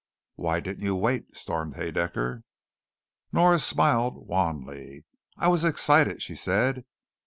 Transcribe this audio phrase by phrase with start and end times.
[0.33, 2.41] "Why didn't you wait?" stormed Haedaecker.
[3.31, 5.05] Nora smiled, wanly.
[5.37, 6.85] "I was excited," she said.